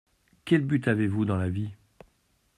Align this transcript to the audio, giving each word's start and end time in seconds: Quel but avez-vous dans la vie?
Quel 0.45 0.61
but 0.63 0.87
avez-vous 0.87 1.25
dans 1.25 1.37
la 1.37 1.49
vie? 1.51 1.73